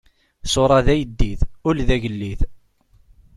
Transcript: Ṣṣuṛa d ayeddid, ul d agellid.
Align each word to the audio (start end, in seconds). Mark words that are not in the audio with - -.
Ṣṣuṛa 0.47 0.79
d 0.85 0.87
ayeddid, 0.93 1.39
ul 1.67 1.77
d 1.87 1.89
agellid. 1.95 2.41